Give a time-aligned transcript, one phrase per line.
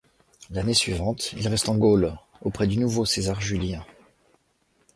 [0.49, 3.85] L'année suivante, il reste en Gaule, auprès du nouveau César Julien.